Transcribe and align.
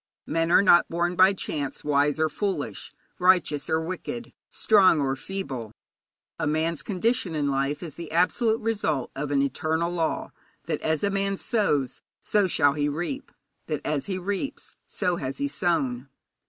Men 0.25 0.49
are 0.49 0.63
not 0.63 0.89
born 0.89 1.15
by 1.15 1.31
chance 1.33 1.83
wise 1.83 2.17
or 2.19 2.27
foolish, 2.27 2.91
righteous 3.19 3.69
or 3.69 3.79
wicked, 3.79 4.33
strong 4.49 4.99
or 4.99 5.15
feeble. 5.15 5.71
A 6.39 6.47
man's 6.47 6.81
condition 6.81 7.35
in 7.35 7.49
life 7.51 7.83
is 7.83 7.93
the 7.93 8.11
absolute 8.11 8.61
result 8.61 9.11
of 9.15 9.29
an 9.29 9.43
eternal 9.43 9.91
law 9.91 10.31
that 10.65 10.81
as 10.81 11.03
a 11.03 11.11
man 11.11 11.37
sows 11.37 12.01
so 12.19 12.47
shall 12.47 12.73
he 12.73 12.89
reap; 12.89 13.31
that 13.67 13.81
as 13.85 14.07
he 14.07 14.17
reaps 14.17 14.75
so 14.87 15.17
has 15.17 15.37
he 15.37 15.47
sown. 15.47 16.09